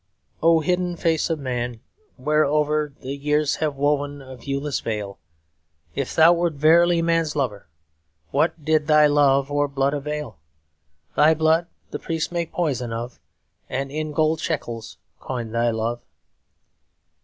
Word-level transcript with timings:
O, 0.41 0.61
hidden 0.61 0.95
face 0.95 1.29
of 1.29 1.37
man, 1.37 1.79
whereover 2.19 2.91
The 3.01 3.15
years 3.15 3.57
have 3.57 3.75
woven 3.75 4.19
a 4.19 4.35
viewless 4.35 4.79
veil, 4.79 5.19
If 5.93 6.15
thou 6.15 6.33
wert 6.33 6.53
verily 6.53 7.03
man's 7.03 7.35
lover 7.35 7.67
What 8.31 8.65
did 8.65 8.87
thy 8.87 9.05
love 9.05 9.51
or 9.51 9.67
blood 9.67 9.93
avail? 9.93 10.39
Thy 11.15 11.35
blood 11.35 11.67
the 11.91 11.99
priests 11.99 12.31
make 12.31 12.51
poison 12.51 12.91
of; 12.91 13.19
And 13.69 13.91
in 13.91 14.11
gold 14.11 14.39
shekels 14.39 14.97
coin 15.19 15.51
thy 15.51 15.69
love. 15.69 16.01